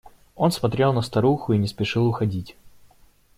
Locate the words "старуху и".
1.03-1.59